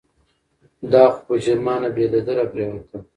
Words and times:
دا 0.91 1.03
خو 1.13 1.21
بهٔ 1.27 1.37
چې 1.43 1.51
مانه 1.65 1.89
بېلېده 1.95 2.33
راپرېوته 2.37 2.97